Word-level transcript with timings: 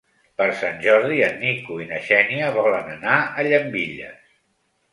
Per 0.41 0.45
Sant 0.61 0.79
Jordi 0.85 1.19
en 1.27 1.37
Nico 1.43 1.77
i 1.85 1.85
na 1.93 2.01
Xènia 2.09 2.49
volen 2.57 2.91
anar 2.97 3.21
a 3.43 3.47
Llambilles. 3.51 4.37